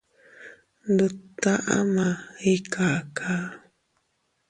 Nduttaʼa 0.93 1.77
ma 1.93 2.07
ikaka. 2.53 3.29